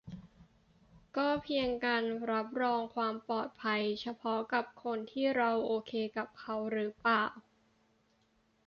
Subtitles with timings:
[1.17, 7.23] ก็เพียงการรับรองความปลอดภัยเฉพาะกับคนที่เราโอเคกับเขาหรือเปล่า